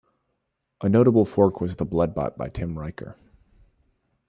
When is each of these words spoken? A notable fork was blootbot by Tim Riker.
A 0.81 0.89
notable 0.89 1.25
fork 1.25 1.61
was 1.61 1.75
blootbot 1.75 2.35
by 2.35 2.49
Tim 2.49 2.79
Riker. 2.79 3.17